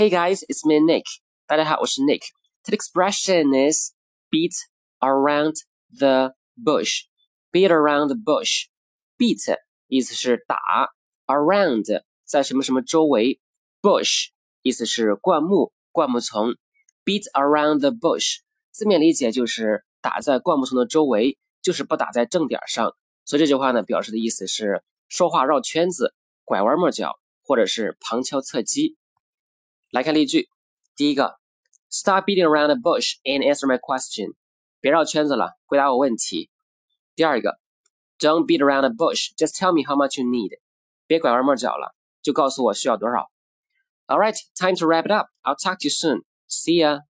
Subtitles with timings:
[0.00, 1.04] Hey guys, it's me Nick.
[1.46, 2.22] 大家好，我是 Nick.
[2.64, 3.92] The expression is
[4.30, 4.54] beat
[4.98, 5.56] around
[5.90, 7.02] the bush.
[7.52, 8.68] Beat around the bush.
[9.18, 9.58] Beat
[9.88, 10.56] 意思是打
[11.26, 13.42] ，around 在什么什么周围
[13.82, 14.28] ，bush
[14.62, 16.54] 意思是灌木、灌木丛。
[17.04, 18.38] Beat around the bush
[18.70, 22.96] 字面理解就是打在灌木丛的周围，就是不打在正点上。
[23.26, 26.14] 所以这句话呢，表示的意思是说话绕圈子、
[26.46, 28.96] 拐弯抹角，或者是旁敲侧击。
[29.91, 30.49] 来看例句，
[30.95, 31.39] 第一个，
[31.89, 34.33] Stop beating around the bush and answer my question。
[34.81, 36.49] 别绕圈子了，回答我问题。
[37.15, 37.59] 第二个，
[38.19, 40.59] Don't beat around the bush, just tell me how much you need。
[41.07, 43.31] 别拐弯抹角了，就告诉我需要多少。
[44.07, 45.29] All right, time to wrap it up.
[45.43, 46.23] I'll talk to you soon.
[46.47, 47.01] See ya.